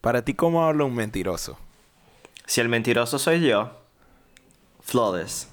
[0.00, 1.58] Para ti, ¿cómo habla un mentiroso?
[2.46, 3.72] Si el mentiroso soy yo,
[4.80, 5.48] flawless.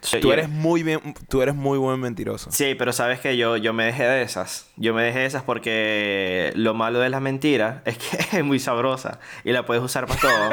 [0.00, 0.32] Soy Tú yo.
[0.34, 2.50] eres muy bien, tú eres muy buen mentiroso.
[2.50, 4.68] Sí, pero sabes que yo, yo me dejé de esas.
[4.76, 8.58] Yo me dejé de esas porque lo malo de las mentiras es que es muy
[8.58, 10.50] sabrosa y la puedes usar para todo.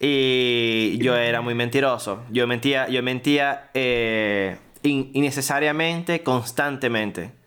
[0.00, 2.22] y yo era muy mentiroso.
[2.30, 7.37] Yo mentía, yo mentía eh, in- innecesariamente, constantemente.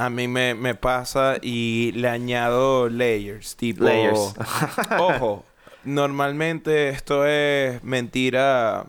[0.00, 3.84] A mí me, me pasa y le añado layers, tipo...
[3.84, 4.34] Layers.
[4.98, 5.44] Ojo,
[5.84, 8.86] normalmente esto es mentira...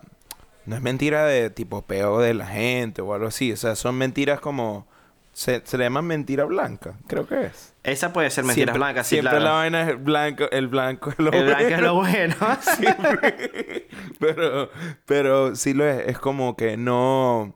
[0.64, 3.52] No es mentira de tipo peo de la gente o algo así.
[3.52, 4.86] O sea, son mentiras como...
[5.34, 7.74] Se, se le llama mentira blanca, creo que es.
[7.82, 9.44] Esa puede ser mentiras Siempre- blancas, sí, Siempre claro.
[9.44, 11.84] la vaina es blanco, el blanco es lo El blanco es bueno.
[11.86, 12.36] lo bueno.
[14.18, 14.70] pero,
[15.04, 16.08] pero sí lo es.
[16.08, 17.54] Es como que no...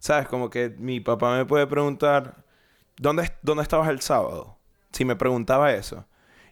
[0.00, 0.26] ¿Sabes?
[0.26, 2.44] Como que mi papá me puede preguntar...
[2.98, 4.58] ¿Dónde, ¿Dónde estabas el sábado?
[4.92, 6.06] Si me preguntaba eso.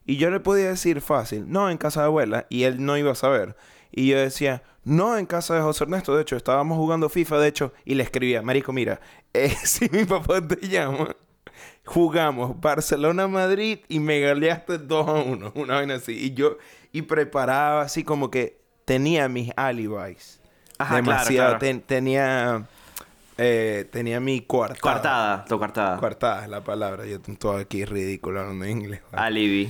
[0.05, 2.47] Y yo le podía decir fácil, no, en casa de abuela.
[2.51, 3.57] Y él no iba a saber.
[3.91, 6.15] Y yo decía, no, en casa de José Ernesto.
[6.15, 7.73] De hecho, estábamos jugando FIFA, de hecho.
[7.87, 9.01] Y le escribía, Marico, mira,
[9.33, 11.17] eh, si mi papá te llama,
[11.87, 15.53] jugamos Barcelona-Madrid y me galeaste 2 a 1.
[15.55, 16.13] Una vaina así.
[16.13, 16.59] Y yo,
[16.93, 20.41] y preparaba así como que tenía mis alibis.
[20.79, 21.49] Ajá, claro, Demasiado.
[21.51, 21.59] claro.
[21.61, 22.67] ten- tenía,
[23.39, 24.81] eh, tenía mi coartada.
[24.81, 25.97] Coartada, tu coartada.
[25.99, 27.05] Coartada es la palabra.
[27.07, 29.01] Yo estoy todo aquí ridículo hablando inglés.
[29.13, 29.69] Alibi.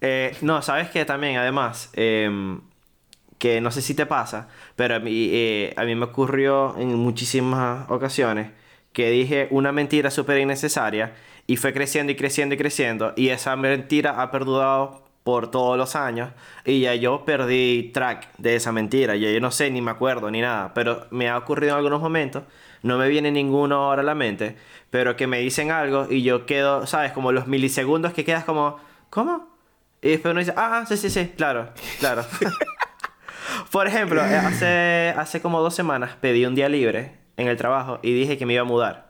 [0.00, 2.60] Eh, no, sabes que también, además, em,
[3.38, 6.94] que no sé si te pasa, pero a mí, eh, a mí me ocurrió en
[6.94, 8.50] muchísimas ocasiones
[8.92, 11.14] que dije una mentira súper innecesaria
[11.46, 15.96] y fue creciendo y creciendo y creciendo y esa mentira ha perdurado por todos los
[15.96, 16.30] años
[16.64, 20.30] y ya yo perdí track de esa mentira, ya yo no sé ni me acuerdo
[20.30, 22.44] ni nada, pero me ha ocurrido en algunos momentos,
[22.82, 24.56] no me viene ninguno ahora a la mente,
[24.90, 27.12] pero que me dicen algo y yo quedo, ¿sabes?
[27.12, 28.78] Como los milisegundos que quedas como,
[29.10, 29.48] ¿cómo?
[30.02, 32.24] Y después uno dice, ah, sí, sí, sí, claro, claro.
[33.70, 37.98] Por ejemplo, eh, hace, hace como dos semanas pedí un día libre en el trabajo
[38.02, 39.09] y dije que me iba a mudar.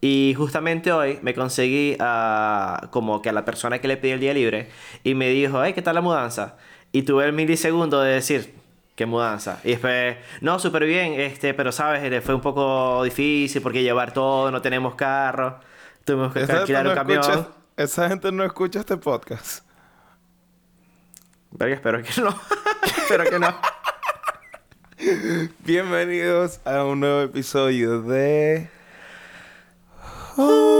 [0.00, 4.20] Y justamente hoy me conseguí a, como que a la persona que le pedí el
[4.20, 4.70] día libre
[5.04, 6.56] y me dijo, hey, ¿qué tal la mudanza?
[6.90, 8.54] Y tuve el milisegundo de decir,
[8.96, 9.60] ¿qué mudanza?
[9.62, 14.12] Y después, no, súper bien, este, pero sabes, eh, fue un poco difícil porque llevar
[14.12, 15.60] todo, no tenemos carro,
[16.04, 17.48] tuvimos que alquilar no un camión.
[17.76, 19.66] esa gente no escucha este podcast.
[21.50, 22.34] Verga, espero que no.
[22.84, 23.54] espero que no.
[25.58, 28.79] Bienvenidos a un nuevo episodio de...
[30.40, 30.79] Bienvenidos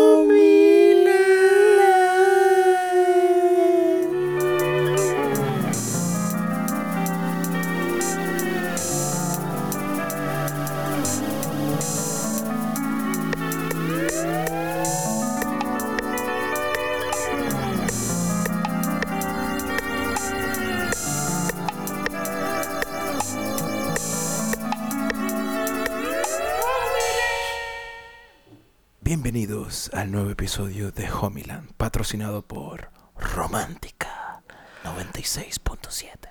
[29.92, 34.42] al nuevo episodio de Homeland, patrocinado por Romántica
[34.84, 36.28] 96.7.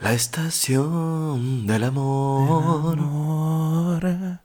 [0.00, 2.98] La estación del amor.
[2.98, 4.02] Amor.
[4.02, 4.38] ¿De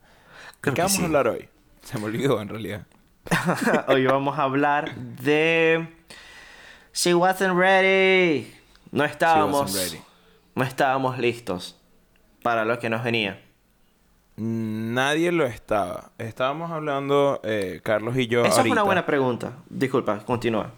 [0.61, 1.01] qué que vamos sí.
[1.01, 1.49] a hablar hoy?
[1.81, 2.87] Se me olvidó en realidad.
[3.87, 5.87] Hoy vamos a hablar de.
[6.93, 8.53] She wasn't ready.
[8.91, 9.73] No estábamos.
[9.73, 10.01] ready.
[10.55, 11.79] No estábamos listos
[12.41, 13.41] para lo que nos venía.
[14.43, 16.09] Nadie lo estaba.
[16.17, 18.43] Estábamos hablando, eh, Carlos y yo.
[18.43, 19.53] Esa es una buena pregunta.
[19.69, 20.71] Disculpa, continúa.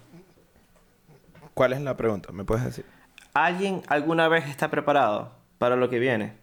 [1.54, 2.30] ¿Cuál es la pregunta?
[2.30, 2.84] ¿Me puedes decir?
[3.32, 6.34] ¿Alguien alguna vez está preparado para lo que viene?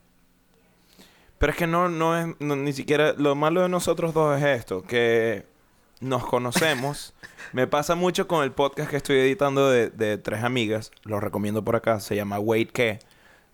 [1.38, 3.14] Pero es que no, no es no- ni siquiera.
[3.16, 5.46] Lo malo de nosotros dos es esto: que
[6.00, 7.14] nos conocemos.
[7.54, 10.92] Me pasa mucho con el podcast que estoy editando de, de tres amigas.
[11.04, 12.00] Lo recomiendo por acá.
[12.00, 12.98] Se llama Wait Que.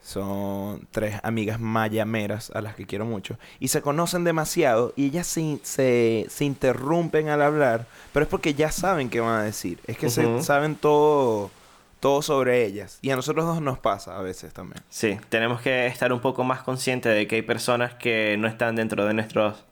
[0.08, 3.38] Son tres amigas mayameras a las que quiero mucho.
[3.60, 7.88] Y se conocen demasiado y ellas se, se, se interrumpen al hablar.
[8.14, 9.80] Pero es porque ya saben qué van a decir.
[9.86, 11.52] Es que se saben todo,
[12.00, 13.00] todo sobre ellas.
[13.02, 14.82] Y a nosotros dos nos pasa a veces también.
[14.90, 18.78] Sí, tenemos que estar un poco más conscientes de que hay personas que no están
[18.78, 19.66] dentro de nuestros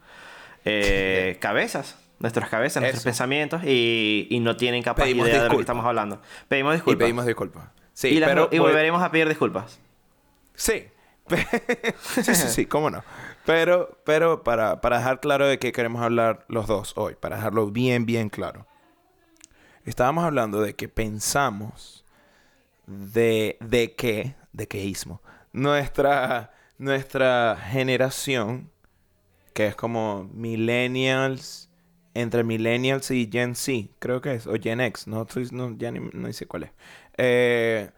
[0.65, 5.55] eh, cabezas, nuestras cabezas, nuestros pensamientos y, y no tienen capaz Pedimos idea de lo
[5.55, 6.21] que estamos hablando.
[6.49, 7.05] Pedimos Y disculpas.
[7.05, 7.63] pedimos disculpas.
[7.93, 9.79] Sí, y, pero y voy- volveremos a pedir disculpas.
[10.55, 10.87] Sí.
[12.23, 13.03] sí, sí, sí, cómo no.
[13.45, 17.71] Pero, pero para, para dejar claro de qué queremos hablar los dos hoy, para dejarlo
[17.71, 18.67] bien, bien claro.
[19.85, 22.05] Estábamos hablando de que pensamos
[22.87, 25.21] de, de que, de queísmo,
[25.53, 28.71] nuestra, nuestra generación,
[29.53, 31.69] que es como millennials
[32.15, 35.99] entre millennials y Gen Z, creo que es, o Gen X, no, no ya ni,
[35.99, 36.71] no sé cuál es.
[37.17, 37.91] Eh,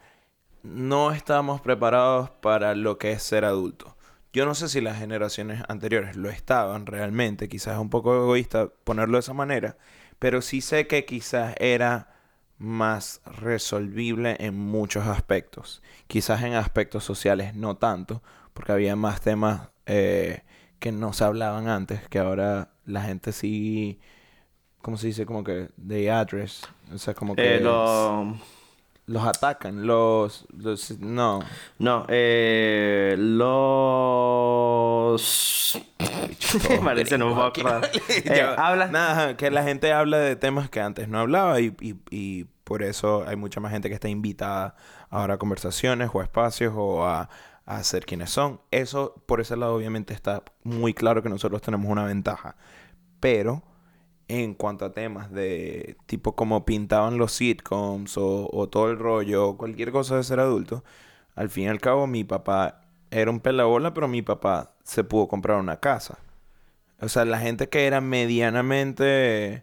[0.68, 3.96] no estamos preparados para lo que es ser adulto.
[4.32, 8.68] Yo no sé si las generaciones anteriores lo estaban realmente, quizás es un poco egoísta
[8.84, 9.76] ponerlo de esa manera,
[10.18, 12.14] pero sí sé que quizás era
[12.58, 15.82] más resolvible en muchos aspectos.
[16.08, 18.22] Quizás en aspectos sociales no tanto,
[18.54, 20.42] porque había más temas eh,
[20.80, 24.00] que no se hablaban antes, que ahora la gente sí,
[24.82, 25.26] ¿cómo se dice?
[25.26, 26.62] Como que de address,
[26.92, 28.36] o sea, como que Eh, lo...
[29.08, 31.40] los atacan, los, los no,
[31.78, 35.18] No, eh, los...
[36.84, 37.90] Parece, no me puedo acordar.
[38.08, 38.86] Eh, Ya, habla...
[38.88, 42.82] Nada, que la gente habla de temas que antes no hablaba y, y, y por
[42.82, 44.74] eso hay mucha más gente que está invitada
[45.10, 47.28] ahora a conversaciones o a espacios o a,
[47.64, 48.60] a ser quienes son.
[48.70, 52.56] Eso, por ese lado, obviamente está muy claro que nosotros tenemos una ventaja.
[53.20, 53.62] Pero
[54.28, 59.48] en cuanto a temas de tipo como pintaban los sitcoms o, o todo el rollo,
[59.48, 60.84] o cualquier cosa de ser adulto,
[61.34, 65.28] al fin y al cabo mi papá era un pelabola, pero mi papá se pudo
[65.28, 66.18] comprar una casa.
[67.00, 69.62] O sea, la gente que era medianamente...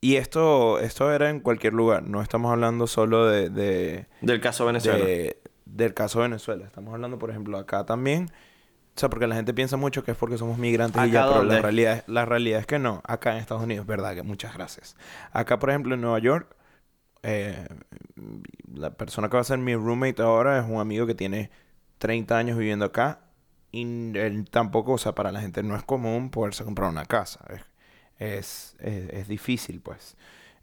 [0.00, 2.02] Y esto, esto era en cualquier lugar.
[2.04, 5.04] No estamos hablando solo de, de, Del caso Venezuela.
[5.04, 6.64] de- del caso Venezuela.
[6.64, 8.30] Estamos hablando, por ejemplo, acá también.
[8.96, 11.26] O sea, porque la gente piensa mucho que es porque somos migrantes y ¿Acá ya,
[11.26, 11.56] pero dónde?
[11.56, 13.02] la realidad, la realidad es que no.
[13.04, 14.96] Acá en Estados Unidos, verdad, que muchas gracias.
[15.32, 16.56] Acá, por ejemplo, en Nueva York,
[17.22, 17.66] eh,
[18.72, 21.50] la persona que va a ser mi roommate ahora es un amigo que tiene
[21.98, 23.20] 30 años viviendo acá.
[23.72, 23.82] Y
[24.16, 27.44] él tampoco, o sea, para la gente no es común poderse comprar una casa.
[27.50, 27.62] Es,
[28.18, 30.16] es, es- es difícil, pues.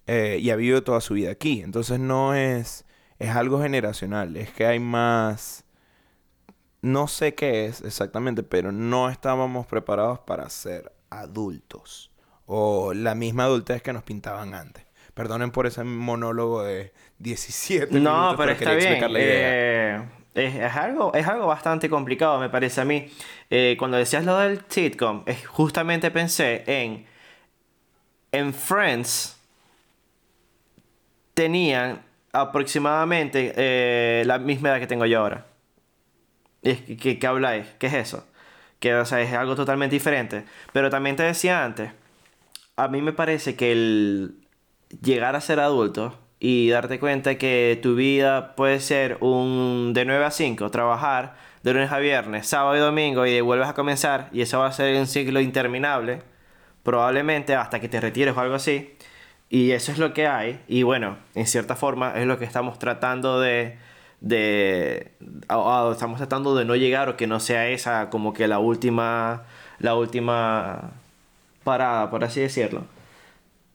[0.07, 1.61] Eh, y ha vivido toda su vida aquí.
[1.61, 2.85] Entonces no es...
[3.19, 4.35] Es algo generacional.
[4.35, 5.62] Es que hay más...
[6.83, 12.11] No sé qué es exactamente, pero no estábamos preparados para ser adultos.
[12.45, 14.85] O la misma adultez que nos pintaban antes.
[15.13, 18.87] Perdonen por ese monólogo de 17 No, minutos, pero está quería bien.
[18.89, 19.49] explicar la idea.
[19.95, 20.03] Eh,
[20.35, 23.09] es, es algo, es algo bastante complicado, me parece a mí.
[23.49, 27.05] Eh, cuando decías lo del sitcom, es, justamente pensé en.
[28.33, 29.37] En Friends.
[31.33, 32.01] Tenían
[32.33, 35.45] aproximadamente eh, la misma edad que tengo yo ahora.
[36.63, 37.67] Es que, que, ¿Qué habláis?
[37.79, 38.27] ¿Qué es eso?
[38.79, 40.45] Que, o sea, es algo totalmente diferente.
[40.71, 41.91] Pero también te decía antes.
[42.75, 44.35] A mí me parece que el
[45.01, 50.25] llegar a ser adulto y darte cuenta que tu vida puede ser un de 9
[50.25, 54.41] a 5, trabajar de lunes a viernes, sábado y domingo y vuelves a comenzar y
[54.41, 56.21] eso va a ser un ciclo interminable,
[56.83, 58.93] probablemente hasta que te retires o algo así.
[59.49, 62.79] Y eso es lo que hay y bueno, en cierta forma es lo que estamos
[62.79, 63.77] tratando de
[64.23, 65.11] de
[65.49, 68.57] o- o estamos tratando de no llegar o que no sea esa como que la
[68.59, 69.43] última
[69.79, 70.91] la última
[71.63, 72.85] parada, por así decirlo.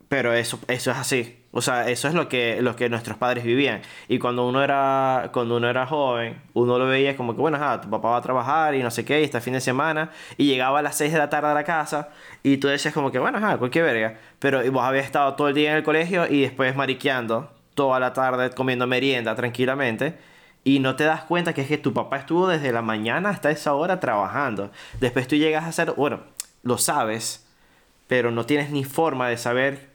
[0.08, 1.34] Pero eso, eso es así.
[1.52, 3.82] O sea, eso es lo que, lo que nuestros padres vivían.
[4.08, 7.80] Y cuando uno era, cuando uno era joven, uno lo veía como que, bueno, ajá,
[7.82, 10.46] tu papá va a trabajar y no sé qué, y está fin de semana, y
[10.46, 12.08] llegaba a las 6 de la tarde a la casa,
[12.42, 14.18] y tú decías como que, bueno, ajá, cualquier verga.
[14.38, 18.12] Pero vos habías estado todo el día en el colegio y después mariqueando toda la
[18.14, 20.14] tarde comiendo merienda tranquilamente.
[20.64, 23.50] Y no te das cuenta que es que tu papá estuvo desde la mañana hasta
[23.50, 24.70] esa hora trabajando.
[25.00, 26.20] Después tú llegas a hacer, bueno,
[26.62, 27.46] lo sabes,
[28.06, 29.88] pero no tienes ni forma de saber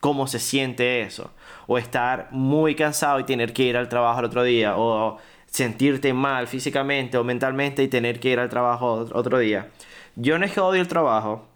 [0.00, 1.30] cómo se siente eso.
[1.66, 4.76] O estar muy cansado y tener que ir al trabajo al otro día.
[4.76, 9.68] O sentirte mal físicamente o mentalmente y tener que ir al trabajo ot- otro día.
[10.16, 11.46] Yo no es que odio el trabajo,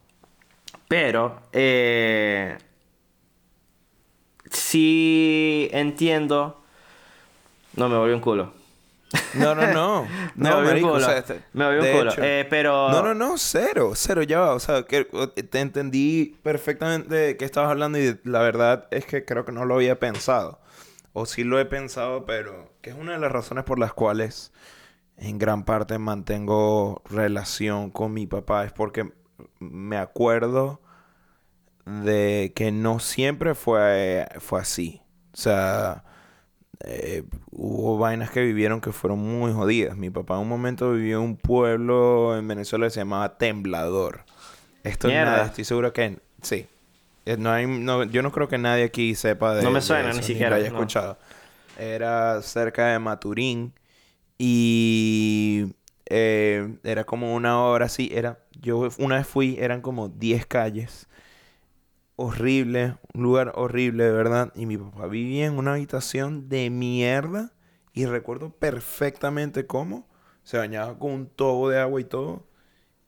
[0.88, 2.56] pero eh,
[4.50, 6.60] sí entiendo.
[7.76, 8.52] No me volvió un culo.
[9.34, 10.08] No, no, no.
[10.34, 11.04] Me no, volvió un marico, o culo.
[11.06, 12.12] sea, este- Me volvió un culo.
[12.18, 12.90] Eh, pero.
[12.90, 14.54] No, no, no, cero, cero, ya va.
[14.54, 19.24] O sea, que te entendí perfectamente de qué estabas hablando y la verdad es que
[19.24, 20.60] creo que no lo había pensado.
[21.12, 24.52] O sí lo he pensado, pero que es una de las razones por las cuales
[25.16, 29.12] en gran parte mantengo relación con mi papá es porque
[29.60, 30.80] me acuerdo
[31.86, 35.02] de que no siempre fue, fue así.
[35.32, 36.04] O sea,
[36.86, 39.96] eh, hubo vainas que vivieron que fueron muy jodidas.
[39.96, 44.24] Mi papá en un momento vivió en un pueblo en Venezuela que se llamaba Temblador.
[44.82, 45.30] Esto Mierda.
[45.32, 46.66] nada, estoy seguro que sí.
[47.26, 50.10] Eh, No hay, no, yo no creo que nadie aquí sepa de No me suena
[50.10, 50.76] eso, ni siquiera, lo haya no.
[50.76, 51.16] escuchado.
[51.78, 53.72] Era cerca de Maturín
[54.38, 55.74] y
[56.06, 58.10] eh, era como una hora así.
[58.12, 61.08] Era, yo una vez fui, eran como 10 calles
[62.16, 64.52] horrible, un lugar horrible de verdad.
[64.54, 67.52] Y mi papá vivía en una habitación de mierda.
[67.92, 70.08] Y recuerdo perfectamente cómo
[70.42, 72.48] se bañaba con un tobo de agua y todo.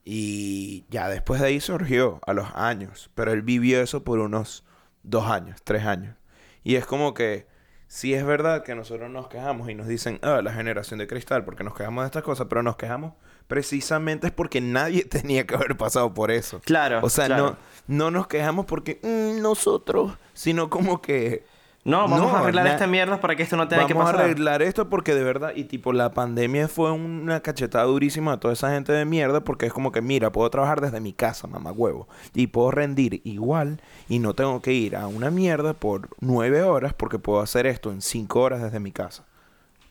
[0.04, 3.10] Y ya después de ahí surgió, a los años.
[3.14, 4.64] Pero él vivió eso por unos
[5.02, 6.16] dos años, tres años.
[6.62, 7.46] Y es como que,
[7.88, 11.44] sí es verdad que nosotros nos quejamos y nos dicen, ah, la generación de cristal,
[11.44, 13.14] porque nos quejamos de estas cosas, pero nos quejamos
[13.48, 16.60] precisamente es porque nadie tenía que haber pasado por eso.
[16.64, 17.00] Claro.
[17.02, 17.56] O sea, claro.
[17.88, 21.44] no, no nos quejamos porque "Mm, nosotros, sino como que
[21.84, 24.16] No, vamos No, a arreglar esta mierda para que esto no tenga vamos que pasar.
[24.20, 28.40] a arreglar esto porque de verdad, y tipo, la pandemia fue una cachetada durísima a
[28.40, 31.46] toda esa gente de mierda porque es como que, mira, puedo trabajar desde mi casa,
[31.46, 36.08] mamá huevo, y puedo rendir igual y no tengo que ir a una mierda por
[36.18, 39.22] nueve horas porque puedo hacer esto en cinco horas desde mi casa.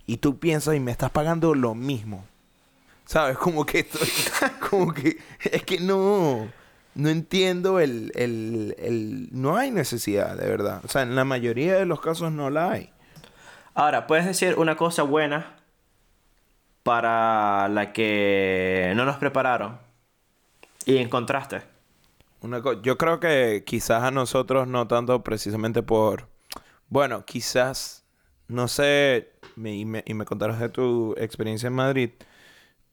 [0.05, 2.25] Y tú piensas y me estás pagando lo mismo.
[3.05, 3.37] ¿Sabes?
[3.37, 4.07] Como que estoy...
[4.69, 5.17] como que...
[5.43, 6.47] Es que no...
[6.95, 9.27] No entiendo el, el, el...
[9.31, 10.79] No hay necesidad, de verdad.
[10.85, 12.89] O sea, en la mayoría de los casos no la hay.
[13.73, 15.57] Ahora, puedes decir una cosa buena
[16.83, 19.77] para la que no nos prepararon
[20.85, 21.63] y encontraste.
[22.41, 26.29] Una co- yo creo que quizás a nosotros no tanto precisamente por...
[26.87, 28.03] Bueno, quizás...
[28.47, 29.33] No sé...
[29.57, 32.11] me- y, me, y me contarás de tu experiencia en Madrid.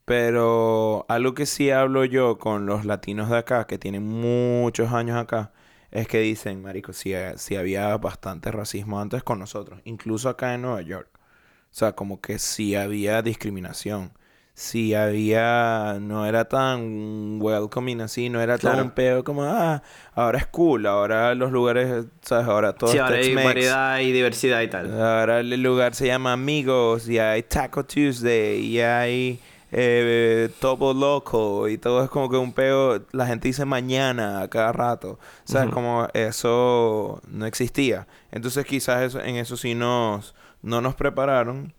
[0.05, 5.17] Pero algo que sí hablo yo con los latinos de acá, que tienen muchos años
[5.17, 5.53] acá,
[5.91, 7.15] es que dicen, marico, si
[7.57, 11.09] había bastante racismo antes con nosotros, incluso acá en Nueva York.
[11.15, 14.13] O sea, como que sí había discriminación.
[14.55, 15.97] Sí había...
[16.01, 18.85] No era tan welcoming así, no era tan Claro.
[18.85, 19.83] un peo como, ah,
[20.15, 22.47] ahora es cool, ahora los lugares, ¿sabes?
[22.47, 24.93] Ahora todo Sí, ahora hay variedad y diversidad y tal.
[25.01, 29.41] Ahora el lugar se llama Amigos y hay Taco Tuesday y hay
[29.75, 34.49] eh, Topo Loco y todo es como que un peo, la gente dice mañana a
[34.49, 35.13] cada rato.
[35.13, 35.71] O sea, Ujú.
[35.73, 38.07] como eso no existía.
[38.31, 41.75] Entonces quizás eso, en eso sí nos, no nos prepararon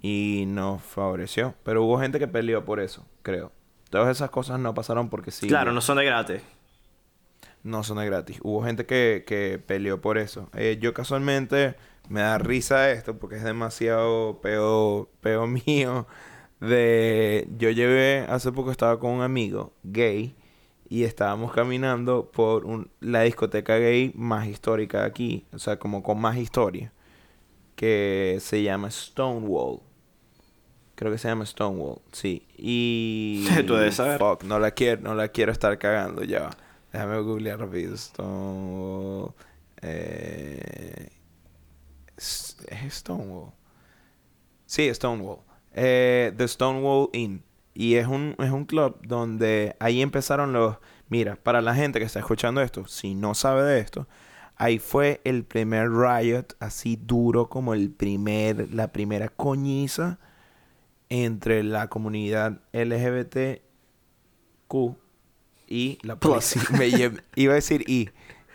[0.00, 1.54] y nos favoreció.
[1.62, 3.52] Pero hubo gente que peleó por eso, creo.
[3.88, 5.46] Todas esas cosas no pasaron porque sí.
[5.46, 6.42] Claro, no son de gratis.
[7.62, 8.38] No son de gratis.
[8.42, 10.48] Hubo gente que, que peleó por eso.
[10.54, 11.76] Eh, yo casualmente
[12.08, 16.06] me da risa esto porque es demasiado peo, peo mío.
[16.66, 20.34] De yo llevé, hace poco estaba con un amigo gay
[20.88, 26.02] y estábamos caminando por un- la discoteca gay más histórica de aquí, o sea, como
[26.02, 26.92] con más historia,
[27.74, 29.80] que se llama Stonewall.
[30.94, 32.46] Creo que se llama Stonewall, sí.
[32.56, 34.18] Y Tú debes saber.
[34.20, 36.50] Fuck, no la quiero, no la quiero estar cagando ya.
[36.92, 37.96] Déjame googlear rápido.
[37.96, 39.32] Stonewall.
[39.80, 41.08] Eh,
[42.16, 42.56] es
[42.90, 43.50] Stonewall.
[44.66, 45.38] Sí, Stonewall.
[45.74, 47.42] Eh, The Stonewall Inn.
[47.74, 50.76] Y es un, es un club donde ahí empezaron los...
[51.08, 54.06] Mira, para la gente que está escuchando esto, si no sabe de esto,
[54.56, 60.18] ahí fue el primer riot así duro como el primer, la primera coñiza
[61.08, 63.62] entre la comunidad LGBTQ
[65.66, 66.62] y la policía.
[66.78, 66.88] Me
[67.34, 68.10] iba a decir y,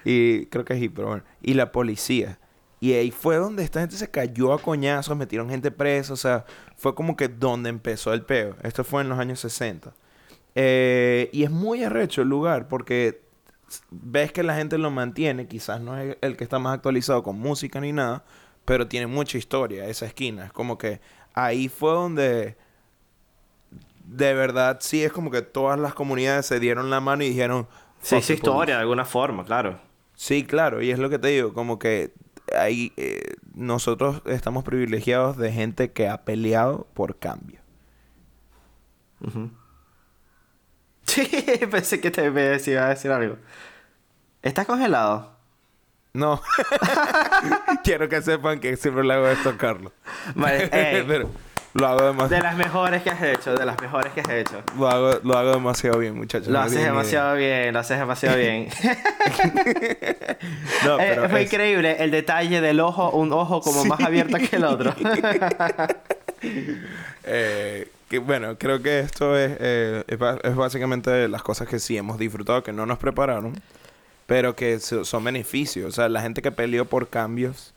[0.05, 2.39] y creo que es y, pero bueno, y la policía.
[2.79, 6.45] Y ahí fue donde esta gente se cayó a coñazos, metieron gente presa, o sea,
[6.75, 8.55] fue como que donde empezó el peo.
[8.61, 9.93] Esto fue en los años 60.
[10.53, 13.21] Eh, y es muy arrecho el lugar porque
[13.89, 17.39] ves que la gente lo mantiene, quizás no es el que está más actualizado con
[17.39, 18.23] música ni nada,
[18.65, 20.45] pero tiene mucha historia esa esquina.
[20.45, 20.99] Es como que
[21.33, 22.57] ahí fue donde
[24.05, 27.67] de verdad sí es como que todas las comunidades se dieron la mano y dijeron...
[28.01, 28.71] Se "Fuck hizo the historia police".
[28.73, 29.79] de alguna forma, claro.
[30.15, 32.13] Sí, claro, y es lo que te digo, como que
[32.57, 37.59] ahí eh, nosotros estamos privilegiados de gente que ha peleado por cambio.
[41.07, 41.25] Sí,
[41.71, 43.37] pensé que te iba a decir algo.
[44.41, 45.37] ¿Estás congelado?
[46.13, 46.41] No,
[47.83, 49.93] quiero que sepan que siempre le hago esto a Carlos.
[50.35, 51.29] Vale, ey, Pero
[51.79, 54.61] lo hago, de demasiado las mejores que has hecho, de las mejores que has hecho.
[54.77, 56.47] lo, hago, lo hago demasiado bien, muchachos.
[56.47, 58.67] Lo no haces demasiado bien, lo haces demasiado bien.
[60.99, 64.63] Eh, fue es- increíble el detalle del ojo, un ojo como más abierto que el
[64.65, 64.93] otro.
[67.29, 71.97] Eh, que bueno, creo que esto es, eh, es, es básicamente las cosas que sí
[71.97, 73.53] hemos disfrutado, que no nos prepararon,
[74.27, 75.87] pero que so- son beneficios.
[75.87, 77.73] O sea, la gente que peleó por cambios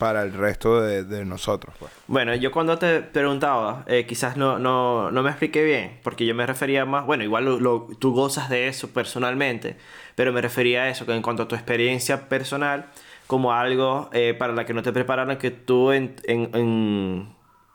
[0.00, 1.74] para el resto de, nosotros.
[1.78, 1.92] Pues.
[2.06, 6.34] Bueno, yo cuando te preguntaba, eh, quizás no, no, no me expliqué bien, porque yo
[6.34, 7.60] me refería más, bueno, igual
[7.98, 9.76] tú gozas de eso personalmente,
[10.14, 12.86] pero me refería a eso, que en cuanto a tu experiencia personal,
[13.26, 17.28] como algo eh, para la que no te prepararon, que tú en, en, en,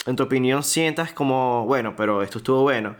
[0.08, 2.96] en tu opinión sientas como, bueno, pero esto estuvo bueno.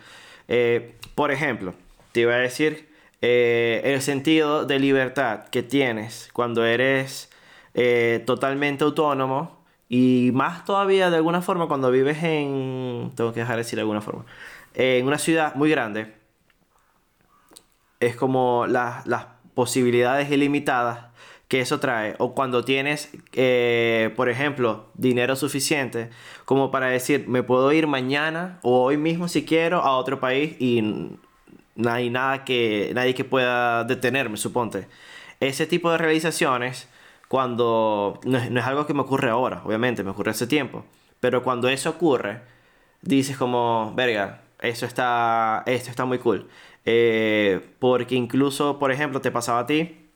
[0.48, 1.74] Eh, por ejemplo,
[2.12, 7.32] te iba a decir el sentido de libertad que tienes cuando eres
[7.76, 13.58] eh, totalmente autónomo y más todavía de alguna forma cuando vives en, tengo que dejar
[13.58, 14.26] de decir de alguna forma,
[14.74, 16.14] en una ciudad muy grande
[18.00, 21.06] es como las, las posibilidades ilimitadas
[21.48, 22.16] que eso trae.
[22.18, 26.10] O cuando tienes, eh, por ejemplo, dinero suficiente
[26.46, 30.56] como para decir, me puedo ir mañana o hoy mismo si quiero a otro país
[30.60, 30.82] y
[31.76, 34.88] no hay nada que, nadie que pueda detenerme, suponte.
[35.40, 36.88] Ese tipo de realizaciones,
[37.28, 40.86] cuando no es, no es algo que me ocurre ahora, obviamente, me ocurre hace tiempo,
[41.20, 42.42] pero cuando eso ocurre,
[43.02, 46.48] dices como, verga, eso está, esto está muy cool.
[46.86, 50.10] Eh, porque incluso, por ejemplo, te pasaba a ti,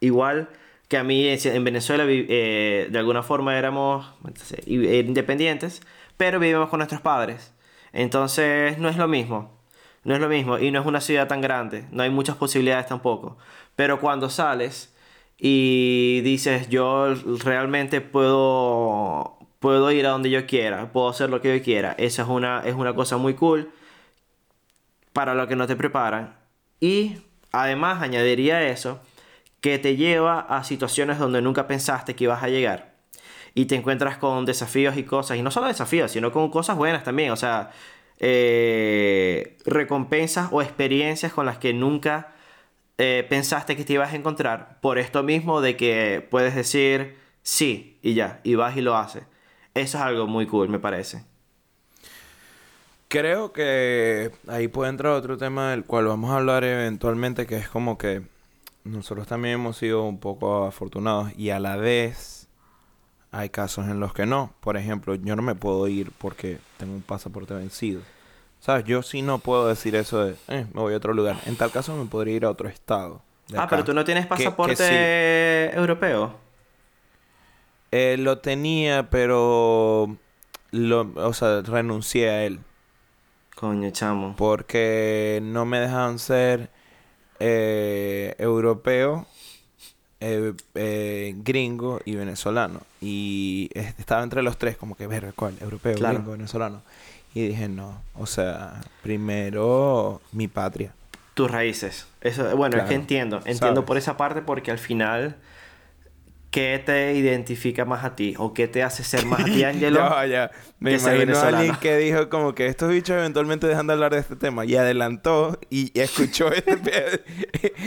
[0.00, 0.48] igual
[0.88, 4.12] que a mí en Venezuela, eh, de alguna forma éramos
[4.66, 5.82] eh, independientes,
[6.16, 7.54] pero vivíamos con nuestros padres.
[7.92, 9.56] Entonces, no es lo mismo.
[10.04, 10.58] No es lo mismo.
[10.58, 11.84] Y no es una ciudad tan grande.
[11.92, 13.38] No hay muchas posibilidades tampoco.
[13.76, 14.92] Pero cuando sales
[15.42, 21.56] y dices, yo realmente puedo, puedo ir a donde yo quiera, puedo hacer lo que
[21.56, 23.72] yo quiera, esa es una, es una cosa muy cool
[25.14, 26.36] para lo que no te preparan.
[26.78, 27.16] Y
[27.52, 29.00] además añadiría eso,
[29.62, 32.94] que te lleva a situaciones donde nunca pensaste que ibas a llegar.
[33.54, 37.02] Y te encuentras con desafíos y cosas, y no solo desafíos, sino con cosas buenas
[37.02, 37.30] también.
[37.30, 37.70] O sea,
[38.18, 42.34] eh, recompensas o experiencias con las que nunca
[43.02, 44.78] eh, pensaste que te ibas a encontrar.
[44.82, 49.24] Por esto mismo de que puedes decir sí y ya, y vas y lo haces.
[49.72, 51.24] Eso es algo muy cool, me parece.
[53.08, 57.70] Creo que ahí puede entrar otro tema del cual vamos a hablar eventualmente, que es
[57.70, 58.20] como que
[58.84, 62.48] nosotros también hemos sido un poco afortunados y a la vez
[63.30, 64.52] hay casos en los que no.
[64.60, 68.02] Por ejemplo, yo no me puedo ir porque tengo un pasaporte vencido.
[68.60, 68.84] ¿Sabes?
[68.84, 71.36] Yo sí no puedo decir eso de, eh, me voy a otro lugar.
[71.46, 73.22] En tal caso me podría ir a otro estado.
[73.56, 76.36] Ah, pero tú no tienes pasaporte europeo.
[77.90, 80.16] Eh, lo tenía, pero
[80.70, 82.60] lo, o sea, renuncié a él.
[83.56, 84.36] Coño, chamo.
[84.36, 86.70] Porque no me dejaban ser
[87.40, 89.26] eh, europeo,
[90.20, 92.82] eh, eh, gringo y venezolano.
[93.00, 96.82] Y estaba entre los tres, como que ver cuál, europeo, gringo, venezolano.
[97.34, 100.92] Y dije, no, o sea, primero mi patria.
[101.34, 102.06] Tus raíces.
[102.20, 105.36] Eso, bueno, es que entiendo, entiendo por esa parte porque al final
[106.50, 108.34] ¿Qué te identifica más a ti?
[108.36, 110.00] ¿O qué te hace ser más a ti, Angelo?
[110.10, 110.50] ya, ya.
[110.80, 114.18] Me imagino a alguien que dijo como que estos bichos eventualmente dejan de hablar de
[114.18, 114.64] este tema.
[114.64, 117.22] Y adelantó y escuchó este,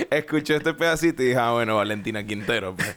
[0.17, 2.95] escuchó este pedacito y dijo, ah, bueno, Valentina Quintero, pues.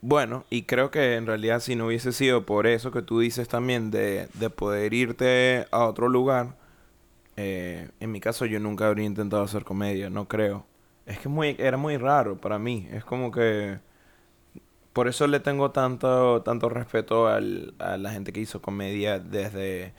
[0.00, 3.48] Bueno, y creo que en realidad si no hubiese sido por eso que tú dices
[3.48, 6.54] también de, de poder irte a otro lugar,
[7.36, 10.66] eh, en mi caso yo nunca habría intentado hacer comedia, no creo.
[11.06, 12.88] Es que muy, era muy raro para mí.
[12.92, 13.80] Es como que
[14.92, 19.92] por eso le tengo tanto, tanto respeto al, a la gente que hizo comedia desde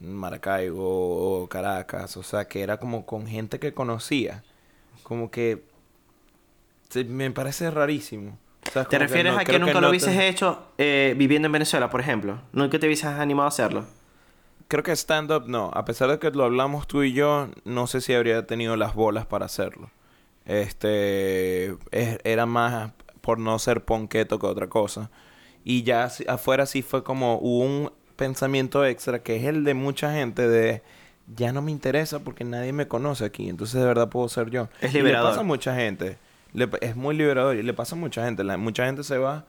[0.00, 2.16] Maracaibo o Caracas.
[2.16, 4.42] O sea, que era como con gente que conocía.
[5.04, 5.64] Como que
[7.06, 8.38] me parece rarísimo.
[8.88, 12.40] ¿Te refieres a que nunca lo hubieses hecho eh, viviendo en Venezuela, por ejemplo?
[12.52, 13.84] ¿Nunca te hubieses animado a hacerlo?
[14.68, 15.70] Creo que stand-up no.
[15.74, 18.94] A pesar de que lo hablamos tú y yo, no sé si habría tenido las
[18.94, 19.90] bolas para hacerlo.
[20.44, 21.76] Este...
[21.90, 25.10] era más por no ser ponqueto que otra cosa.
[25.64, 30.46] Y ya afuera sí fue como un pensamiento extra que es el de mucha gente
[30.48, 30.82] de
[31.36, 34.68] ya no me interesa porque nadie me conoce aquí, entonces de verdad puedo ser yo.
[34.80, 35.26] Es liberador.
[35.26, 36.18] le pasa a mucha gente.
[36.80, 38.44] Es muy liberador y le pasa a mucha gente.
[38.56, 39.46] mucha gente se va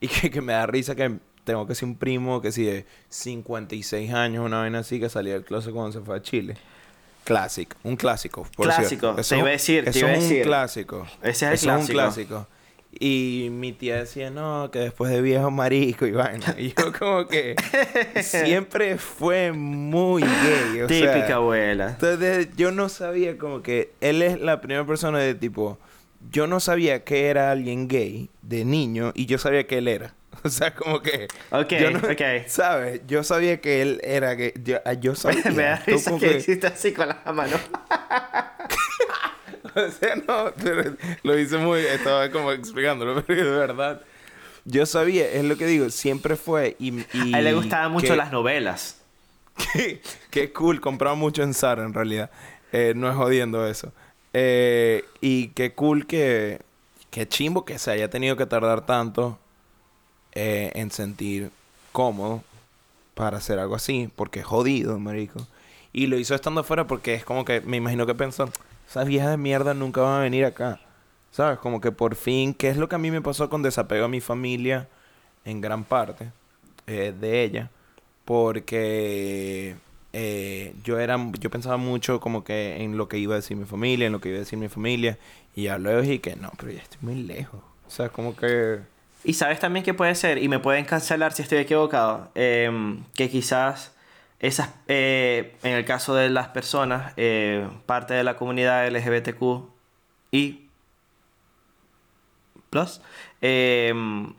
[0.00, 2.86] y que, que, me da risa que tengo que ser un primo que si de
[3.08, 6.56] 56 años, una vez así, que salía del closet cuando se fue a Chile.
[7.24, 8.46] Clásico, un clásico.
[8.56, 11.06] Por clásico, te iba a decir, eso es un clásico.
[11.22, 11.74] Ese es el clásico.
[11.74, 12.46] Es un clásico.
[12.98, 16.56] Y mi tía decía, no, que después de viejo marico y vaina.
[16.58, 17.54] Y yo como que
[18.22, 20.86] siempre fue muy gay.
[20.88, 21.90] Típica abuela.
[21.90, 25.78] Entonces yo no sabía como que él es la primera persona de tipo,
[26.30, 30.14] yo no sabía que era alguien gay de niño y yo sabía que él era.
[30.42, 31.28] O sea, como que...
[31.50, 32.46] Ok, yo ok.
[32.46, 33.02] ¿Sabes?
[33.06, 34.54] Yo sabía que él era gay.
[34.64, 35.42] Yo, yo sabía.
[35.50, 37.56] Me da risa que, que hiciste así con la mano.
[39.74, 40.52] o sea, no,
[41.22, 44.02] lo hice muy, estaba como explicándolo, pero de verdad.
[44.64, 47.00] Yo sabía, es lo que digo, siempre fue y...
[47.34, 49.00] a él le gustaban mucho las novelas.
[50.30, 52.30] Qué, cool, compraba mucho en Zara en realidad.
[52.72, 53.92] Eh, no es jodiendo eso.
[54.32, 56.60] Eh, y qué cool que...
[57.10, 59.36] Qué chimbo que se haya tenido que tardar tanto
[60.32, 61.50] eh, en sentir
[61.90, 62.44] cómodo
[63.14, 64.08] para hacer algo así.
[64.14, 65.46] Porque es jodido, marico.
[65.92, 68.48] Y lo hizo estando afuera porque es como que me imagino que pensó
[68.88, 70.80] esas viejas de mierda nunca van a venir acá.
[71.30, 71.58] ¿Sabes?
[71.58, 74.08] Como que por fin, ¿qué es lo que a mí me pasó con desapego a
[74.08, 74.88] mi familia
[75.44, 76.32] en gran parte
[76.86, 77.70] eh, de ella?
[78.24, 79.76] Porque
[80.12, 83.64] eh, yo era, yo pensaba mucho como que en lo que iba a decir mi
[83.64, 85.18] familia, en lo que iba a decir mi familia,
[85.54, 87.60] y ya luego dije que no, pero ya estoy muy lejos.
[87.86, 88.80] O sea, como que...
[89.22, 93.28] Y sabes también que puede ser, y me pueden cancelar si estoy equivocado, em, que
[93.28, 93.92] quizás
[94.40, 99.68] esas, eh, en el caso de las personas, eh, parte de la comunidad LGBTQ
[100.32, 100.66] y
[102.70, 103.00] plus,
[103.42, 104.32] em,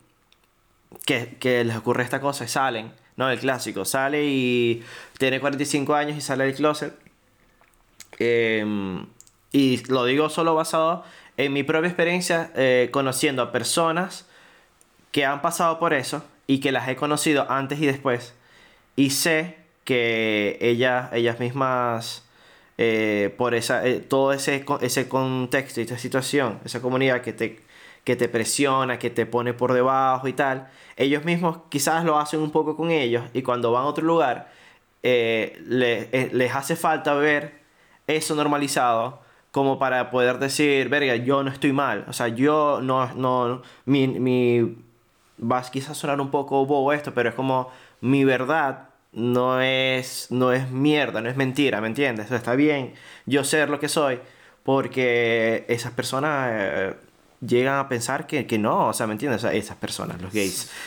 [1.06, 3.84] que, que les ocurre esta cosa y salen no, el clásico.
[3.84, 4.82] Sale y
[5.18, 6.94] tiene 45 años y sale del closet.
[8.18, 9.06] Em,
[9.52, 11.04] y lo digo solo basado
[11.36, 14.26] en mi propia experiencia eh, conociendo a personas
[15.12, 18.34] que han pasado por eso y que las he conocido antes y después.
[18.96, 22.24] Y sé que ellas, ellas mismas,
[22.78, 27.60] eh, por esa, eh, todo ese, ese contexto y esa situación, esa comunidad que te,
[28.04, 32.40] que te presiona, que te pone por debajo y tal, ellos mismos quizás lo hacen
[32.40, 34.50] un poco con ellos y cuando van a otro lugar
[35.02, 35.60] eh,
[36.12, 37.62] eh, les hace falta ver
[38.06, 39.20] eso normalizado
[39.52, 42.06] como para poder decir, verga, yo no estoy mal.
[42.08, 44.78] O sea, yo no, no, mi, mi,
[45.36, 50.52] vas quizás sonar un poco bobo esto, pero es como mi verdad no es, no
[50.52, 52.30] es mierda, no es mentira, ¿me entiendes?
[52.30, 52.94] está bien
[53.26, 54.20] yo ser lo que soy
[54.64, 56.50] porque esas personas...
[56.52, 56.94] Eh,
[57.46, 59.44] llegan a pensar que, que no, o sea, ¿me entiendes?
[59.44, 60.70] O sea, esas personas, los gays.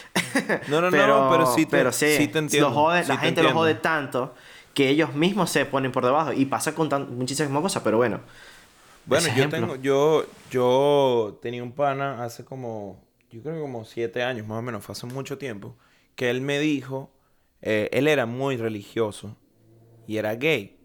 [0.68, 2.90] No, no, no, pero sí te, sí, te entiendo.
[2.90, 4.34] la gente lo jode tanto
[4.74, 8.20] que ellos mismos se ponen por debajo y pasa con muchísimas cosas, pero bueno.
[9.06, 14.24] Bueno, yo tengo, yo, yo tenía un pana hace como, yo creo que como siete
[14.24, 15.78] años más o menos, fue hace mucho tiempo,
[16.16, 17.12] que él me dijo,
[17.62, 19.38] eh, él era muy religioso
[20.08, 20.78] y era gay.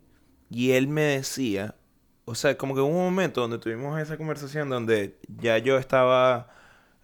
[0.49, 1.75] Y él me decía,
[2.31, 6.49] o sea, como que hubo un momento donde tuvimos esa conversación donde ya yo estaba...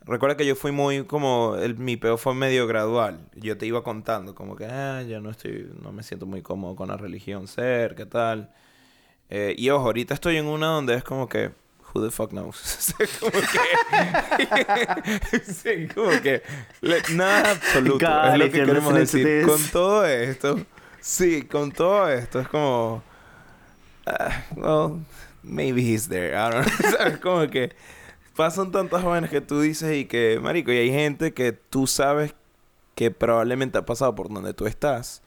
[0.02, 1.56] Recuerda que yo fui muy como...
[1.56, 3.18] El, mi peo fue medio gradual.
[3.34, 5.68] Yo te iba contando como que, ah, yo no estoy...
[5.82, 8.52] No me siento muy cómodo con la religión ser, qué tal.
[9.28, 11.50] Eh, y ojo, ahorita estoy en una donde es como que...
[11.92, 12.94] Who the fuck knows?
[13.18, 13.48] como que...
[15.52, 16.42] sí, como que...
[17.14, 18.06] nada absoluto.
[18.32, 19.44] es lo que queremos decir.
[19.44, 20.56] Con todo esto...
[21.00, 23.02] Sí, con todo esto es como...
[24.06, 25.00] Ah, well,
[25.42, 26.34] maybe he's there.
[26.36, 26.90] I don't know.
[26.90, 27.18] ¿Sabes?
[27.18, 27.72] Como que
[28.36, 32.34] pasan tantas jóvenes que tú dices y que, marico, y hay gente que tú sabes
[32.94, 35.22] que probablemente ha pasado por donde tú estás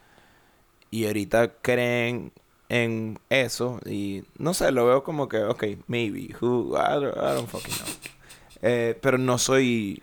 [0.92, 2.32] y ahorita creen
[2.70, 7.74] en eso y no sé, lo veo como que, ok, maybe, who, I don't, fucking
[7.74, 7.88] know.
[8.62, 10.02] Eh, pero no soy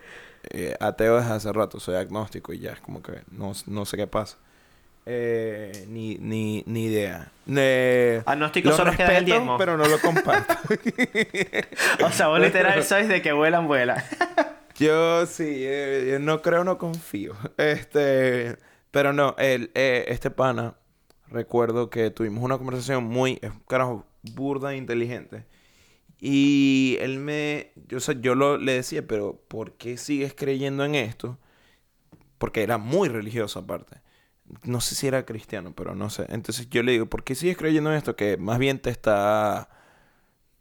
[0.49, 3.97] eh, ateo desde hace rato, soy agnóstico y ya es como que no, no sé
[3.97, 4.37] qué pasa.
[5.09, 7.31] Eh, ni, ni, ni idea.
[7.47, 9.57] Eh, Agnósticos son los que el diezmo.
[9.57, 10.53] pero no lo comparto.
[12.03, 14.03] o sea, vos literal sois de que vuelan, vuelan.
[14.75, 17.37] yo sí, eh, no creo, no confío.
[17.55, 18.57] Este,
[18.91, 20.75] pero no, el, eh, este pana,
[21.29, 23.39] recuerdo que tuvimos una conversación muy,
[23.69, 25.45] carajo, burda e inteligente.
[26.19, 30.95] Y él me, yo, o yo lo, le decía, pero ¿por qué sigues creyendo en
[30.95, 31.37] esto?
[32.37, 34.05] Porque era muy religioso aparte
[34.63, 36.25] no sé si era cristiano, pero no sé.
[36.29, 38.15] Entonces yo le digo, ¿por qué sigues creyendo en esto?
[38.15, 39.69] Que más bien te está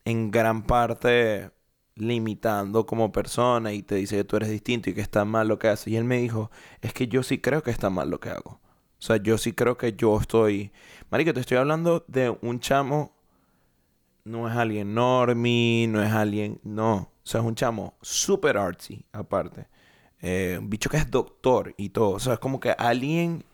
[0.05, 1.51] en gran parte
[1.97, 5.59] limitando como persona y te dice que tú eres distinto y que está mal lo
[5.59, 5.89] que haces.
[5.89, 6.51] Y él me dijo,
[6.83, 8.61] es que yo sí creo que está mal lo que hago.
[8.99, 10.73] O sea, yo sí creo que yo estoy...
[11.11, 13.15] Marico, te estoy hablando de un chamo...
[14.25, 16.61] No es alguien normie, no es alguien...
[16.65, 16.95] No.
[16.95, 19.69] O sea, es un chamo super artsy, aparte.
[20.23, 22.11] Eh, un bicho que es doctor y todo.
[22.11, 23.45] O sea, es como que alguien,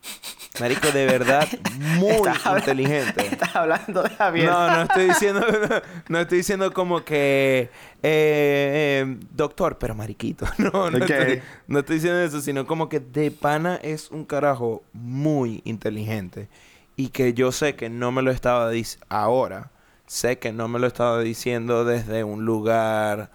[0.60, 1.48] marico, de verdad
[1.98, 2.16] muy
[2.56, 3.26] inteligente.
[3.26, 4.48] estás hablando de Javier.
[4.48, 5.44] No, no estoy diciendo,
[6.08, 7.70] no, estoy diciendo como que
[8.02, 10.46] eh, doctor, pero mariquito.
[10.58, 14.84] No, no, estoy, no estoy diciendo eso, sino como que de pana es un carajo
[14.92, 16.48] muy inteligente.
[16.94, 19.72] Y que yo sé que no me lo estaba diciendo ahora.
[20.06, 23.30] Sé que no me lo estaba diciendo desde un lugar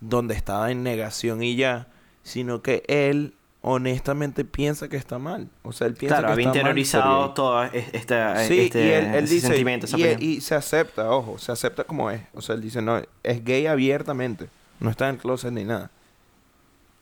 [0.00, 1.88] donde estaba en negación y ya
[2.28, 5.50] sino que él honestamente piensa que está mal.
[5.62, 9.86] O sea, él piensa que está interiorizado todo este, sí, este, y él, dice, sentimiento.
[10.20, 12.22] Y, se acepta, ojo, se acepta como es.
[12.34, 14.48] O sea, él dice, no, es gay abiertamente.
[14.80, 15.90] No está en el closet ni nada.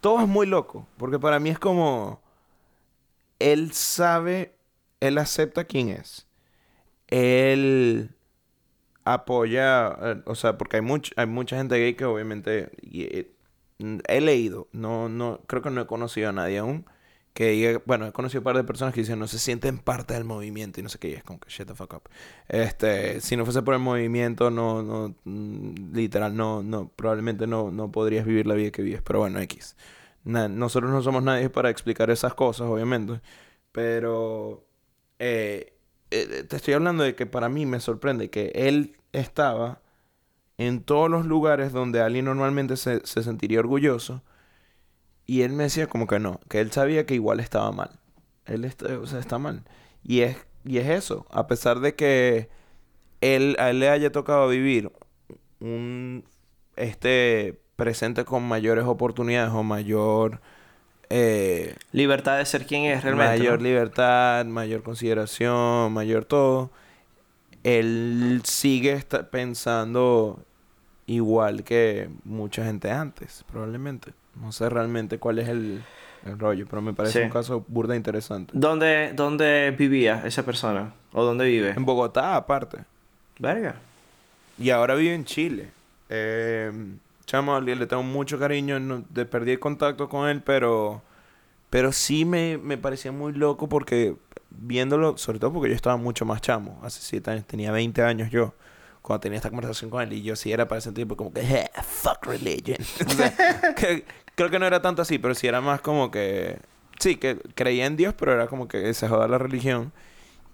[0.00, 2.20] Todo es muy loco, porque para mí es como...
[3.38, 4.54] Él sabe,
[5.00, 6.26] él acepta quién es.
[7.08, 8.10] Él
[9.04, 12.70] apoya, eh, o sea, porque hay, much, hay mucha gente gay que obviamente...
[12.82, 13.35] Eh,
[13.78, 16.86] he leído, no, no, creo que no he conocido a nadie aún
[17.36, 20.14] que diga, bueno, he conocido un par de personas que dicen no se sienten parte
[20.14, 22.02] del movimiento y no sé qué, y es como que shut the fuck up.
[22.48, 27.70] Este, si no fuese por el movimiento, no, no, mm, literal, no, no, probablemente no,
[27.70, 29.76] no podrías vivir la vida que vives, pero bueno, X.
[30.24, 33.20] nosotros no somos nadie para explicar esas cosas, obviamente,
[33.70, 34.66] pero
[35.18, 35.74] eh,
[36.10, 39.82] eh, te estoy hablando de que para mí me sorprende que él estaba
[40.58, 44.22] en todos los lugares donde alguien normalmente se, se sentiría orgulloso.
[45.26, 47.90] Y él me decía como que no, que él sabía que igual estaba mal.
[48.44, 49.64] Él está, o sea, está mal.
[50.04, 52.48] Y es, y es eso, a pesar de que
[53.20, 54.92] él, a él le haya tocado vivir
[55.60, 56.24] un
[56.76, 60.40] este presente con mayores oportunidades o mayor
[61.08, 63.38] eh, Libertad de ser quien es realmente.
[63.38, 63.64] mayor ¿no?
[63.64, 66.70] libertad, mayor consideración, mayor todo,
[67.66, 70.38] él sigue pensando
[71.06, 74.12] igual que mucha gente antes, probablemente.
[74.40, 75.82] No sé realmente cuál es el,
[76.24, 77.24] el rollo, pero me parece Sí.
[77.24, 78.52] un caso burda interesante.
[78.54, 80.92] ¿Dónde, ¿Dónde vivía esa persona?
[81.12, 81.70] ¿O dónde vive?
[81.70, 82.78] En Bogotá, aparte.
[83.38, 83.76] Verga.
[84.58, 85.70] Y ahora vive en Chile.
[86.08, 86.70] Eh,
[87.24, 88.78] chamo, le tengo mucho cariño.
[88.78, 91.02] No, de- perdí el contacto con él, pero...
[91.68, 94.14] Pero sí me, me parecía muy loco porque
[94.58, 96.80] viéndolo, sobre todo porque yo estaba mucho más chamo.
[96.82, 98.54] Hace siete años, tenía 20 años yo.
[99.02, 100.12] Cuando tenía esta conversación con él.
[100.12, 101.40] Y yo sí era para ese tiempo como que...
[101.40, 102.78] "Eh, fuck religion.
[103.06, 103.32] O sea,
[103.76, 106.58] que- creo que no era tanto así, pero sí era más como que...
[106.98, 109.92] Sí, que creía en Dios, pero era como que se joda la religión.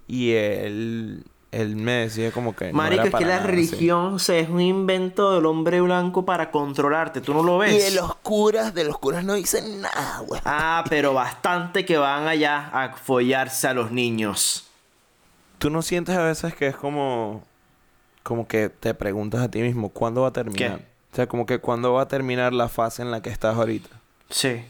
[0.06, 1.24] Y él...
[1.52, 2.72] Él me decía como que...
[2.72, 5.44] no Marico, era es que para la nada religión o sea, es un invento del
[5.44, 7.20] hombre blanco para controlarte.
[7.20, 7.74] ¿Tú no lo ves?
[7.74, 10.40] Y de los curas, de los curas no dicen nada, güey.
[10.46, 14.66] Ah, pero bastante que van allá a follarse a los niños.
[15.58, 17.44] ¿Tú no sientes a veces que es como...
[18.22, 20.78] Como que te preguntas a ti mismo, ¿cuándo va a terminar?
[20.78, 20.84] ¿Qué?
[21.12, 23.90] O sea, como que ¿cuándo va a terminar la fase en la que estás ahorita?
[24.30, 24.64] Sí.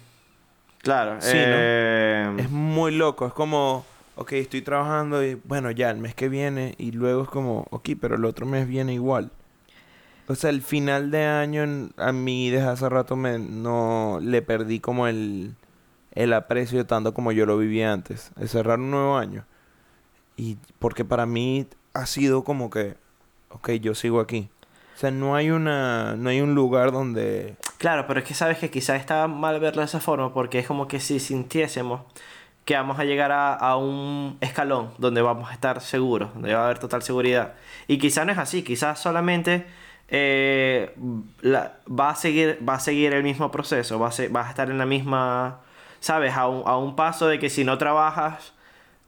[0.78, 1.20] Claro.
[1.20, 1.42] Sí, ¿no?
[1.46, 3.84] eh, Es muy loco, es como...
[4.14, 7.90] Ok, estoy trabajando y bueno, ya el mes que viene y luego es como, ok,
[8.00, 9.30] pero el otro mes viene igual.
[10.28, 14.80] O sea, el final de año a mí desde hace rato me no le perdí
[14.80, 15.54] como el,
[16.12, 18.32] el aprecio tanto como yo lo vivía antes.
[18.38, 19.44] El cerrar un nuevo año.
[20.36, 22.96] Y porque para mí ha sido como que,
[23.50, 24.50] ok, yo sigo aquí.
[24.94, 27.56] O sea, no hay una, no hay un lugar donde...
[27.78, 30.66] Claro, pero es que sabes que quizás está mal verlo de esa forma porque es
[30.66, 32.02] como que si sintiésemos
[32.64, 36.62] que vamos a llegar a, a un escalón donde vamos a estar seguros, donde va
[36.62, 37.54] a haber total seguridad.
[37.88, 39.66] Y quizás no es así, quizás solamente
[40.08, 40.94] eh,
[41.40, 44.50] la- va, a seguir, va a seguir el mismo proceso, va a, se- va a
[44.50, 45.60] estar en la misma,
[46.00, 46.34] ¿sabes?
[46.36, 48.52] A un, a un paso de que si no trabajas,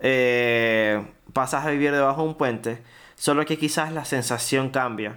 [0.01, 2.83] eh, pasas a vivir debajo de un puente,
[3.17, 5.17] solo que quizás la sensación cambia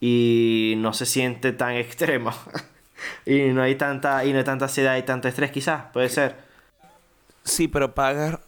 [0.00, 2.32] y no se siente tan extremo.
[3.26, 6.47] y no hay tanta y no hay tanta ansiedad y tanto estrés quizás, puede ser.
[7.48, 8.38] Sí, pero pagas,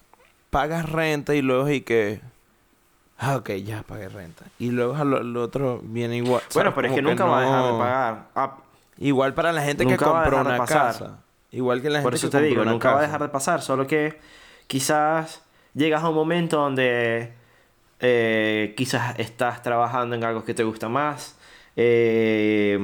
[0.50, 2.20] pagas renta y luego y que...
[3.18, 4.44] Ah, ok, ya pagué renta.
[4.58, 6.42] Y luego a lo, lo otro viene igual.
[6.54, 6.72] Bueno, ¿sabes?
[6.74, 8.26] pero es que nunca va a dejar de pagar.
[8.34, 8.56] Ah,
[8.98, 11.18] Igual para la gente que compró una casa.
[11.50, 13.60] Igual que la gente por eso que te digo, nunca va a dejar de pasar,
[13.62, 14.20] solo que
[14.66, 15.42] quizás
[15.74, 17.32] llegas a un momento donde
[17.98, 21.36] eh, quizás estás trabajando en algo que te gusta más.
[21.76, 22.78] eh,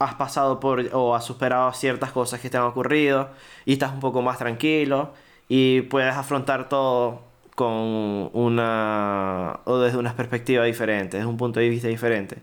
[0.00, 3.28] has pasado por o has superado ciertas cosas que te han ocurrido
[3.66, 5.12] y estás un poco más tranquilo
[5.48, 7.20] y puedes afrontar todo
[7.54, 12.38] con una o desde una perspectiva diferente, desde un punto de vista diferente.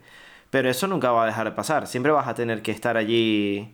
[0.51, 3.73] Pero eso nunca va a dejar de pasar, siempre vas a tener que estar allí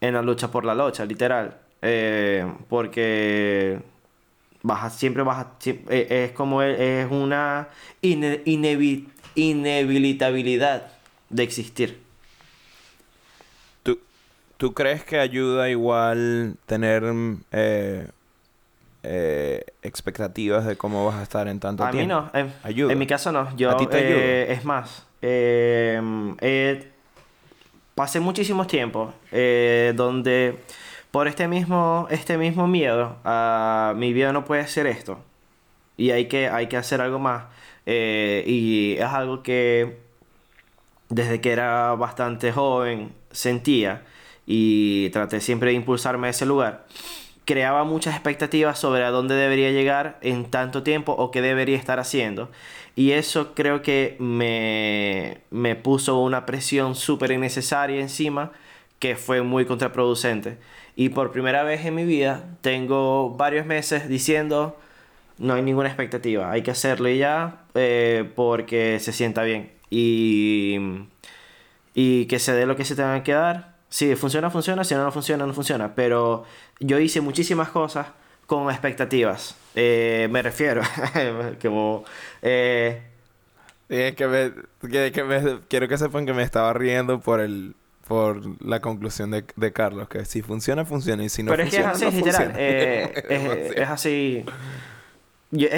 [0.00, 3.80] en la lucha por la lucha, literal, Eh, porque
[4.62, 7.68] vas siempre vas a, eh, es como es- es una
[8.02, 10.88] ine- inevi- inevitabilidad
[11.30, 12.09] de existir.
[14.60, 18.06] ¿Tú, ¿Tú crees que ayuda igual tener mm, eh,
[19.02, 22.14] eh, expectativas de cómo vas a estar en tanto A mí tiempo?
[22.14, 22.92] no, en, Ayuda.
[22.92, 23.54] en mi caso no.
[23.56, 26.90] Yo, ¿A ti te eh, es más, eh,
[27.94, 30.58] pasé muchísimos tiempos donde
[31.10, 35.18] por este mismo, este mismo miedo a mi vida no puede ser esto
[35.96, 37.44] y hay que, hay que hacer algo más.
[37.86, 39.98] Y es algo que
[41.08, 44.02] desde que era bastante joven sentía
[44.52, 46.84] y traté siempre de impulsarme a ese lugar.
[47.44, 52.00] Creaba muchas expectativas sobre a dónde debería llegar en tanto tiempo o qué debería estar
[52.00, 52.50] haciendo.
[52.96, 58.50] Y eso creo que me, me puso una presión súper innecesaria encima
[58.98, 60.58] que fue muy contraproducente.
[60.96, 64.76] Y por primera vez en mi vida tengo varios meses diciendo
[65.38, 69.70] no hay ninguna expectativa, hay que hacerlo ya eh, porque se sienta bien.
[69.90, 70.76] Y,
[71.94, 73.69] y que se dé lo que se tenga que dar.
[73.90, 75.94] Si funciona, funciona, si no, no funciona, no funciona.
[75.94, 76.44] Pero
[76.78, 78.06] yo hice muchísimas cosas
[78.46, 79.56] con expectativas.
[79.74, 80.80] Eh, me refiero,
[81.62, 82.04] como...
[82.40, 83.02] eh,
[83.88, 84.52] Es que me,
[84.90, 87.74] que- que me- quiero que sepan que me estaba riendo por el
[88.06, 91.70] por la conclusión de, de Carlos, que si funciona, funciona, y si no pero es
[91.70, 92.44] que es funciona, así, no literal.
[92.46, 92.54] funciona.
[92.58, 94.44] eh, es, así.
[95.52, 95.68] yo,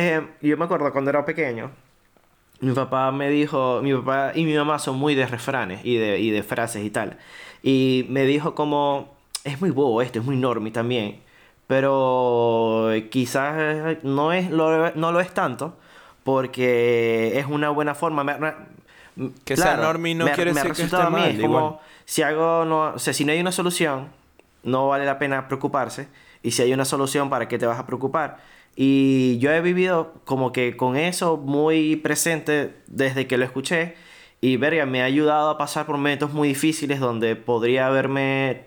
[0.41, 1.71] yo me acuerdo cuando era pequeño,
[2.63, 6.21] mi papá me dijo, mi papá y mi mamá son muy de refranes y de,
[6.21, 7.19] y de frases y tal.
[7.61, 11.21] Y me dijo como, es muy bobo esto, es muy normie también,
[11.67, 15.77] pero quizás no, es, lo, no lo es tanto
[16.23, 18.25] porque es una buena forma.
[19.45, 23.13] que sea normie no quiere decir que esté mal, como, si algo no, o sea,
[23.13, 24.07] si no hay una solución,
[24.63, 26.07] no vale la pena preocuparse.
[26.45, 28.39] Y si hay una solución, ¿para qué te vas a preocupar?
[28.75, 33.97] Y yo he vivido como que con eso muy presente desde que lo escuché.
[34.41, 38.65] Y verga, me ha ayudado a pasar por momentos muy difíciles donde podría haberme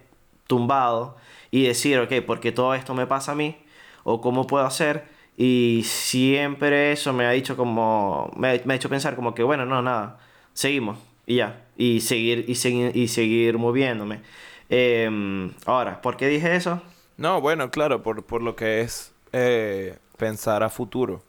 [0.48, 1.18] tumbado
[1.52, 3.58] y decir, ok, ¿por qué todo esto me pasa a mí?
[4.04, 5.06] ¿O cómo puedo hacer?
[5.38, 9.82] Y siempre eso me ha dicho como, me, ha hecho pensar como que, bueno, no,
[9.82, 10.20] nada,
[10.54, 11.66] seguimos y ya.
[11.78, 14.22] Y seguir, y seguir, y seguir moviéndome.
[14.70, 16.82] Em, ahora, ¿por qué dije eso?
[17.18, 21.22] No, bueno, claro, por, por lo que es eh, pensar a futuro.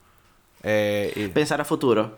[0.63, 2.17] Eh, pensar a futuro.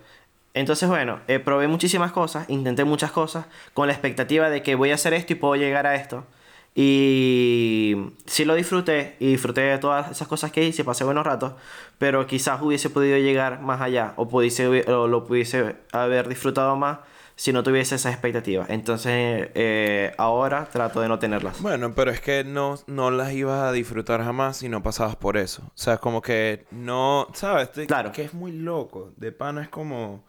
[0.53, 4.91] Entonces, bueno, eh, probé muchísimas cosas, intenté muchas cosas con la expectativa de que voy
[4.91, 6.27] a hacer esto y puedo llegar a esto.
[6.75, 7.97] Y
[8.27, 11.55] sí lo disfruté y disfruté de todas esas cosas que hice, pasé buenos ratos,
[11.97, 16.99] pero quizás hubiese podido llegar más allá o, pudiese, o lo pudiese haber disfrutado más
[17.39, 18.69] si no tuviese esas expectativas.
[18.69, 21.63] Entonces, eh, ahora trato de no tenerlas.
[21.63, 25.37] Bueno, pero es que no, no las ibas a disfrutar jamás si no pasabas por
[25.37, 25.63] eso.
[25.69, 27.71] O sea, como que no, ¿sabes?
[27.87, 28.11] claro.
[28.11, 29.13] Que es muy loco.
[29.17, 30.25] De pana es como...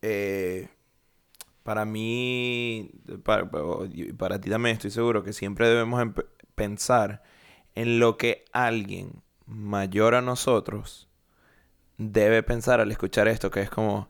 [0.00, 0.68] Eh,
[1.62, 3.46] para mí, para,
[4.16, 6.02] para ti también estoy seguro que siempre debemos
[6.54, 7.22] pensar
[7.74, 11.10] en lo que alguien mayor a nosotros
[11.98, 14.08] debe pensar al escuchar esto, que es como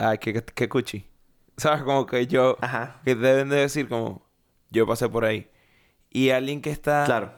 [0.00, 1.06] ay, qué, qué cuchi.
[1.56, 1.82] ¿Sabes?
[1.82, 3.00] Como que yo, Ajá.
[3.04, 4.26] que deben de decir como,
[4.70, 5.48] yo pasé por ahí.
[6.10, 7.32] Y alguien que está, claro.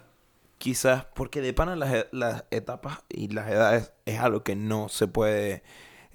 [0.59, 4.89] quizás, porque de pana las, e, las etapas y las edades es algo que no
[4.89, 5.63] se puede...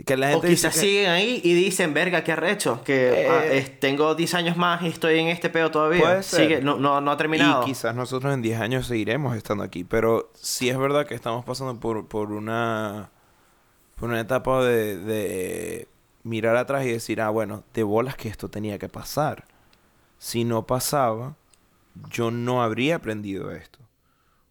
[0.05, 3.77] Que la gente o quizás siguen ahí y dicen, verga, qué arrecho, que ah, eh,
[3.79, 6.01] tengo 10 años más y estoy en este pedo todavía.
[6.01, 7.63] Puede Sigue, no, no, no, ha terminado.
[7.63, 11.43] Y quizás nosotros en 10 años seguiremos estando aquí, pero sí es verdad que estamos
[11.45, 13.09] pasando por, por una
[13.95, 15.87] por una etapa de
[16.27, 19.45] mirar atrás y decir, ah, bueno, de bolas que esto tenía que pasar.
[20.19, 21.35] Si no pasaba,
[22.09, 23.79] yo no habría aprendido esto.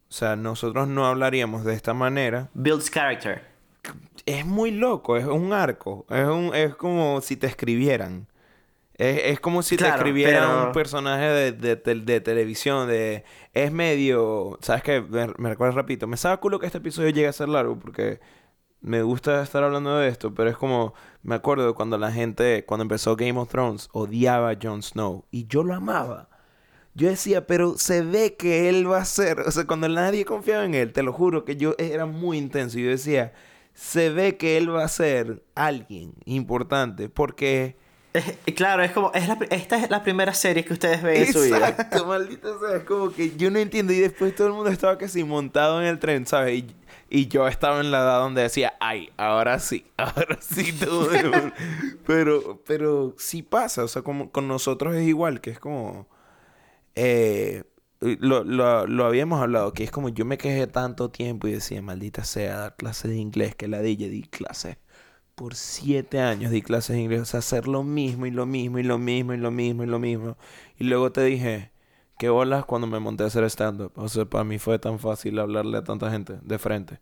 [0.09, 2.49] O sea, nosotros no hablaríamos de esta manera.
[2.55, 3.43] Builds character.
[4.25, 6.07] Es muy loco, es un arco.
[6.11, 8.27] Es, un, es como si te escribieran.
[8.99, 12.89] Es, como si te escribieran un personaje de, de, televisión.
[12.89, 14.59] de Es medio...
[14.63, 15.03] ¿Sabes qué?
[15.03, 16.07] Me, me recuerda, repito.
[16.07, 18.21] Me sabe culo que este episodio llegue a ser largo porque
[18.87, 20.95] me gusta estar hablando de esto, pero es como,
[21.25, 25.49] me acuerdo cuando la gente, cuando empezó Game of Thrones, odiaba a Jon Snow y
[25.49, 26.29] yo lo amaba.
[26.95, 30.65] Yo decía, pero se ve que él va a ser, o sea, cuando nadie confiaba
[30.65, 33.33] en él, te lo juro que yo era muy intenso y yo decía,
[33.75, 37.77] se ve que él va a ser alguien importante porque...
[38.55, 41.43] Claro, es como, es la, esta es la primera serie que ustedes ven en su
[41.43, 41.71] vida.
[41.71, 44.97] Exacto, maldito sea, es como que yo no entiendo y después todo el mundo estaba
[44.97, 46.61] casi montado en el tren, ¿sabes?
[46.61, 46.67] Y
[47.09, 51.09] y yo estaba en la edad donde decía, ay, ahora sí, ahora sí todo.
[52.07, 56.09] pero, pero sí pasa, o sea, como con nosotros es igual, que es como...
[56.95, 57.65] Eh,
[58.01, 61.81] lo, lo, lo, habíamos hablado, que es como yo me quejé tanto tiempo y decía,
[61.83, 64.77] maldita sea, dar clases de inglés, que la DJ di clases.
[65.35, 68.79] Por siete años di clases de inglés, o sea, hacer lo mismo y lo mismo
[68.79, 70.37] y lo mismo y lo mismo y lo mismo.
[70.79, 71.73] Y luego te dije,
[72.19, 73.93] qué bolas cuando me monté a hacer stand-up.
[73.97, 76.99] O sea, para mí fue tan fácil hablarle a tanta gente de frente.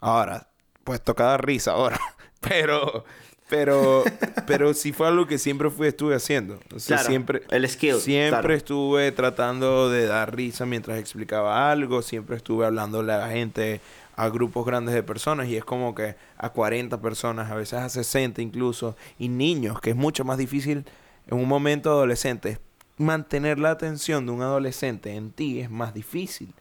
[0.00, 0.48] Ahora,
[0.84, 1.98] pues toca dar risa ahora.
[2.40, 3.04] Pero,
[3.48, 4.04] pero,
[4.46, 6.60] pero sí fue algo que siempre fui, estuve haciendo.
[6.72, 7.96] O sea, siempre, el skill.
[7.96, 12.00] Siempre estuve tratando de dar risa mientras explicaba algo.
[12.00, 13.80] Siempre estuve hablándole a la gente,
[14.14, 15.48] a grupos grandes de personas.
[15.48, 18.96] Y es como que a 40 personas, a veces a 60 incluso.
[19.18, 20.84] Y niños, que es mucho más difícil
[21.26, 22.60] en un momento adolescente
[22.98, 26.52] mantener la atención de un adolescente en ti es más difícil.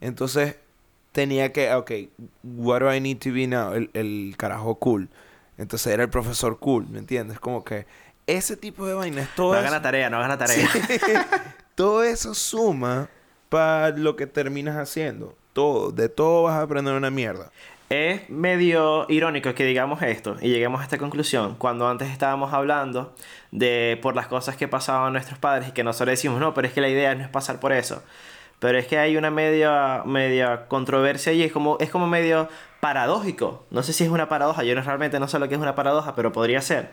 [0.00, 0.56] Entonces
[1.12, 1.92] tenía que, ok,
[2.42, 3.72] what do I need to be now?
[3.72, 5.08] El, el carajo cool.
[5.56, 7.38] Entonces era el profesor cool, ¿me entiendes?
[7.38, 7.86] Como que
[8.26, 10.68] ese tipo de vainas, todo No hagan la tarea, no hagan la tarea.
[11.74, 13.08] todo eso suma
[13.48, 15.36] para lo que terminas haciendo.
[15.52, 17.52] Todo, de todo vas a aprender una mierda.
[17.90, 23.14] Es medio irónico que digamos esto y lleguemos a esta conclusión cuando antes estábamos hablando
[23.50, 26.72] de por las cosas que pasaban nuestros padres y que nosotros decimos, no, pero es
[26.72, 28.02] que la idea no es pasar por eso.
[28.58, 32.48] Pero es que hay una media, media controversia y es como, es como medio
[32.80, 33.66] paradójico.
[33.70, 35.74] No sé si es una paradoja, yo no, realmente no sé lo que es una
[35.74, 36.90] paradoja, pero podría ser.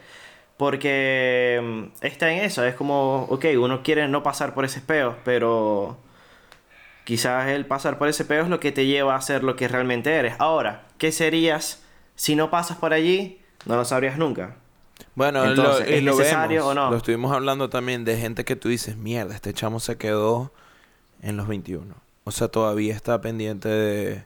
[0.57, 5.15] Porque mm, está en eso, es como, ok, uno quiere no pasar por ese peo,
[5.23, 5.97] pero
[7.11, 9.67] Quizás el pasar por ese peo es lo que te lleva a ser lo que
[9.67, 10.35] realmente eres.
[10.39, 11.83] Ahora, ¿qué serías
[12.15, 13.41] si no pasas por allí?
[13.65, 14.55] No lo sabrías nunca.
[15.13, 16.71] Bueno, Entonces, lo, ¿es lo necesario vemos.
[16.71, 16.89] o no?
[16.89, 20.53] Lo estuvimos hablando también de gente que tú dices, mierda, este chamo se quedó
[21.21, 21.93] en los 21.
[22.23, 24.23] O sea, todavía está pendiente de...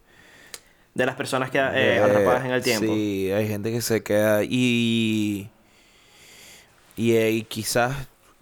[0.94, 2.94] De las personas que eh, atrapadas en el tiempo.
[2.94, 5.50] Sí, hay gente que se queda y...
[6.96, 7.96] Y, y quizás...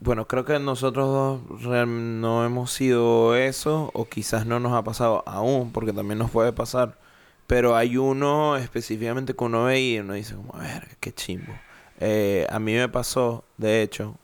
[0.03, 5.23] Bueno, creo que nosotros dos no hemos sido eso o quizás no nos ha pasado
[5.25, 6.99] aún, porque también nos puede pasar.
[7.47, 11.53] Pero hay uno específicamente que uno ve y uno dice como, a ver, qué chimbo.
[12.01, 14.17] Eh, a mí me pasó, de hecho,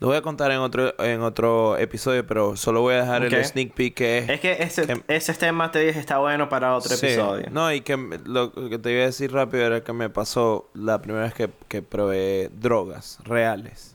[0.00, 3.44] lo voy a contar en otro, en otro episodio, pero solo voy a dejar el
[3.44, 4.28] sneak peek que es...
[4.30, 7.06] Es que ese, que- ese tema te dije está bueno para otro Sí.
[7.06, 7.46] episodio.
[7.50, 11.00] No, y que lo que te iba a decir rápido era que me pasó la
[11.02, 13.94] primera vez que, que probé drogas reales.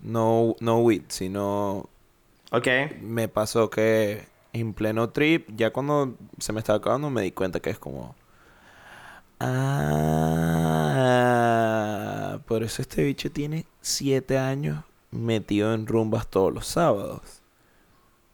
[0.00, 1.88] No, no weed, sino
[2.52, 2.68] Ok.
[3.00, 7.58] me pasó que en pleno trip, ya cuando se me estaba acabando, me di cuenta
[7.60, 8.14] que es como.
[11.10, 17.22] Ah, por eso este bicho tiene siete años metido en rumbas todos los sábados.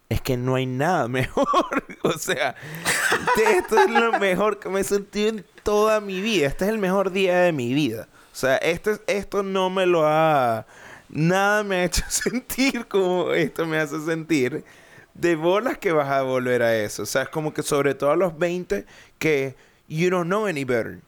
[0.09, 1.47] Es que no hay nada mejor.
[2.03, 2.55] o sea,
[3.57, 6.47] esto es lo mejor que me he sentido en toda mi vida.
[6.47, 8.09] Este es el mejor día de mi vida.
[8.33, 10.67] O sea, esto, es- esto no me lo ha...
[11.09, 14.65] Nada me ha hecho sentir como esto me hace sentir.
[15.15, 17.05] De bolas que vas a volver a eso.
[17.05, 18.85] O sea, es como que sobre todo a los 20
[19.19, 19.55] que
[19.89, 21.01] you don't know any better.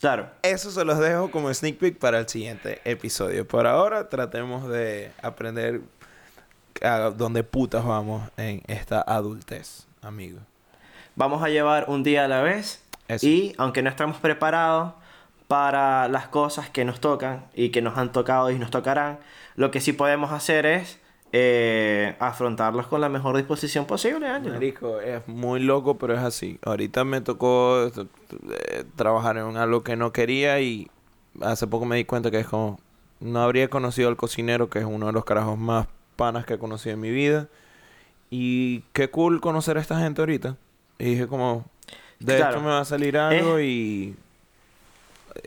[0.00, 0.30] Claro.
[0.42, 3.46] Eso se los dejo como sneak peek para el siguiente episodio.
[3.46, 5.82] Por ahora tratemos de aprender
[6.80, 10.38] a dónde putas vamos en esta adultez, amigo.
[11.16, 12.82] Vamos a llevar un día a la vez.
[13.08, 13.26] Eso.
[13.26, 14.94] Y aunque no estamos preparados
[15.48, 19.18] para las cosas que nos tocan y que nos han tocado y nos tocarán,
[19.54, 20.98] lo que sí podemos hacer es
[21.32, 24.54] eh, afrontarlos con la mejor disposición posible, Ángelo.
[24.54, 26.58] Marico, es muy loco, pero es así.
[26.64, 30.90] Ahorita me tocó eh, trabajar en algo que no quería y
[31.40, 32.80] hace poco me di cuenta que es como...
[33.20, 36.58] No habría conocido al cocinero, que es uno de los carajos más panas que he
[36.58, 37.48] conocido en mi vida.
[38.30, 40.56] Y qué cool conocer a esta gente ahorita.
[40.98, 41.66] Y dije como...
[42.18, 42.50] De Claro.
[42.56, 44.14] esto me va a salir algo y...
[45.34, 45.40] eh,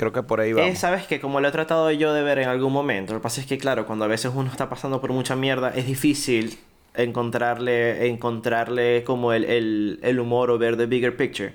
[0.00, 0.70] creo que por ahí vamos.
[0.70, 3.22] Eh, Sabes que como lo he tratado yo de ver en algún momento, lo que
[3.22, 6.58] pasa es que claro, cuando a veces uno está pasando por mucha mierda, es difícil
[6.94, 11.54] encontrarle, encontrarle como el, el, el humor o ver the bigger picture.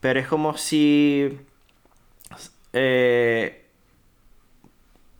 [0.00, 1.36] Pero es como si...
[2.72, 3.66] eh,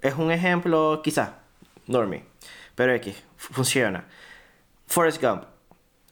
[0.00, 1.40] es un ejemplo, quizá,
[1.88, 2.22] normie,
[2.76, 4.04] pero X, funciona.
[4.86, 5.42] Forrest Gump.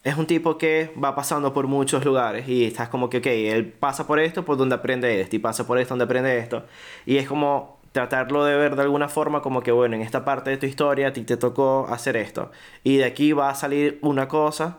[0.05, 3.67] Es un tipo que va pasando por muchos lugares y estás como que, ok, él
[3.67, 6.65] pasa por esto por donde aprende esto y pasa por esto donde aprende esto.
[7.05, 10.51] Y es como tratarlo de ver de alguna forma como que, bueno, en esta parte
[10.51, 12.51] de tu historia a ti te tocó hacer esto.
[12.85, 14.79] Y de aquí va a salir una cosa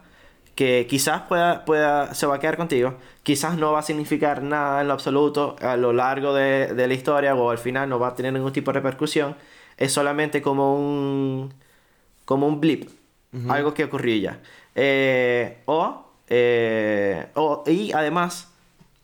[0.55, 4.81] que quizás pueda, pueda, se va a quedar contigo, quizás no va a significar nada
[4.81, 8.09] en lo absoluto a lo largo de, de la historia o al final no va
[8.09, 9.35] a tener ningún tipo de repercusión.
[9.77, 11.53] Es solamente como un,
[12.25, 12.89] como un blip,
[13.47, 14.39] algo que ocurrió ya.
[14.81, 18.49] Eh, o, eh, o, y además,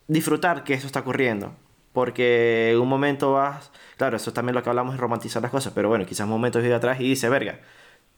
[0.08, 1.52] disfrutar que eso está ocurriendo.
[1.92, 3.70] Porque en un momento vas.
[3.98, 5.72] Claro, eso también lo que hablamos es romantizar las cosas.
[5.74, 7.60] Pero bueno, quizás un momento vive atrás y dice, verga,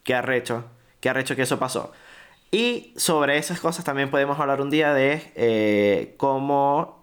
[0.04, 0.64] qué arrecho,
[1.00, 1.92] qué arrecho que eso pasó.
[2.50, 6.96] Y sobre esas cosas también podemos hablar un día de eh, cómo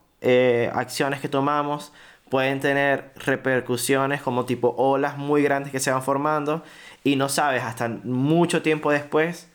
[0.74, 1.94] acciones que tomamos
[2.30, 6.64] pueden tener repercusiones como tipo olas muy grandes que se van formando
[7.04, 9.50] y no sabes hasta mucho tiempo después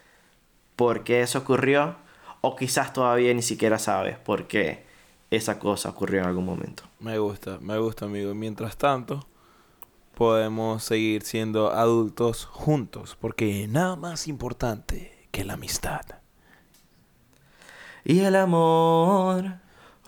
[0.81, 1.95] por qué eso ocurrió
[2.41, 4.87] o quizás todavía ni siquiera sabes por qué
[5.31, 6.85] esa cosa ocurrió en algún momento.
[7.01, 8.35] Me gusta, me gusta, amigo.
[8.35, 9.26] Mientras tanto,
[10.14, 16.01] podemos seguir siendo adultos juntos, porque nada más importante que la amistad.
[18.03, 19.57] Y el amor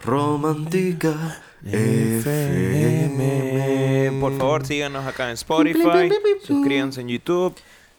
[0.02, 3.20] romántica FM.
[4.18, 6.08] Por favor, síganos acá en Spotify,
[6.42, 7.54] suscríbanse en YouTube.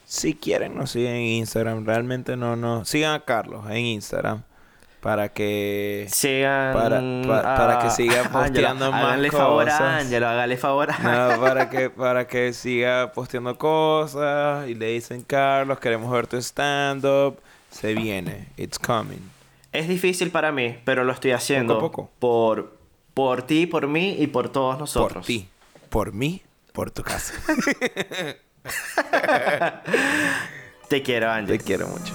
[0.05, 1.85] Si quieren, nos siguen en Instagram.
[1.85, 2.85] Realmente no, no.
[2.85, 4.43] Sigan a Carlos en Instagram
[5.01, 9.81] para que Sigan Para- pa- para que siga posteando más háganle favor cosas.
[9.81, 10.97] a Ángelo, hágale favor a
[11.33, 16.37] No, para que, para que siga posteando cosas y le dicen, Carlos, queremos ver tu
[16.37, 17.37] stand-up.
[17.71, 18.47] Se viene.
[18.55, 19.19] It's coming.
[19.71, 22.11] Es difícil para mí, pero lo estoy haciendo Poco a poco.
[22.19, 22.77] por
[23.13, 25.13] por ti, por mí y por todos nosotros.
[25.13, 25.47] Por ti.
[25.89, 26.41] Por mí.
[26.71, 27.33] Por tu casa.
[30.89, 31.57] Te quiero, Ángel.
[31.57, 32.13] Te quiero mucho.